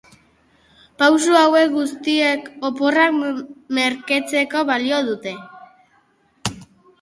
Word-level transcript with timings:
Pausu 1.01 1.35
hauek 1.41 1.69
guztiek 1.75 2.47
oporrak 2.69 3.19
merketzeko 3.79 4.65
balio 4.71 5.03
dute. 5.11 5.35